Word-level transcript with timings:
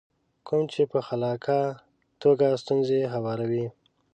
کوم 0.47 0.61
چې 0.73 0.81
په 0.91 0.99
خلاقه 1.07 1.59
توګه 2.21 2.47
ستونزې 2.61 2.99
هواروي. 3.13 3.65